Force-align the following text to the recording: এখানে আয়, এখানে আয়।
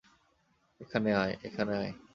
এখানে 0.81 1.09
আয়, 1.13 1.33
এখানে 1.43 1.73
আয়। 1.77 1.91